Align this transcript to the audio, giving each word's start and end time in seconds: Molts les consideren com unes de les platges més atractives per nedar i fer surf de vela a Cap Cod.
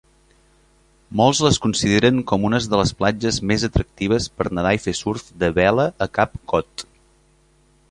Molts 1.19 1.41
les 1.47 1.59
consideren 1.65 2.21
com 2.31 2.47
unes 2.49 2.69
de 2.71 2.79
les 2.81 2.95
platges 3.03 3.37
més 3.53 3.67
atractives 3.69 4.29
per 4.41 4.49
nedar 4.61 4.75
i 4.81 4.83
fer 4.89 4.97
surf 5.03 5.31
de 5.45 5.53
vela 5.61 5.89
a 6.07 6.11
Cap 6.19 6.43
Cod. 6.55 6.89